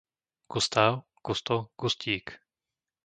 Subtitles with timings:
[0.49, 2.41] Gustáv, Gusto, Gustík